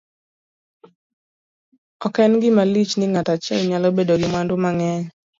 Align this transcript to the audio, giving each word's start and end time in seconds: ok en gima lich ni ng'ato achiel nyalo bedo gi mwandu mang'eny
ok 2.05 2.15
en 2.27 2.33
gima 2.41 2.63
lich 2.73 2.93
ni 2.97 3.05
ng'ato 3.11 3.31
achiel 3.35 3.61
nyalo 3.71 3.87
bedo 3.97 4.13
gi 4.21 4.27
mwandu 4.31 4.55
mang'eny 4.63 5.03